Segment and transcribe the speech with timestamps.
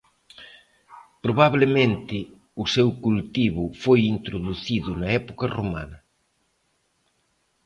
[1.23, 2.17] Probabelmente,
[2.61, 5.97] o seu cultivo foi introducido na época romana.